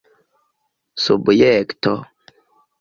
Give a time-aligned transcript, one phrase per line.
[1.03, 1.95] subjekto